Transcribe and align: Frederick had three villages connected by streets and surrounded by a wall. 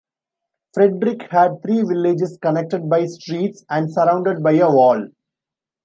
Frederick 0.73 1.27
had 1.29 1.61
three 1.61 1.83
villages 1.83 2.35
connected 2.41 2.89
by 2.89 3.05
streets 3.05 3.63
and 3.69 3.93
surrounded 3.93 4.41
by 4.41 4.53
a 4.53 4.67
wall. 4.67 5.05